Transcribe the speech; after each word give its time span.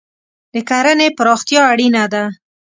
د 0.53 0.55
کرهنې 0.69 1.07
پراختیا 1.17 1.61
اړینه 1.71 2.03
ده. 2.13 2.23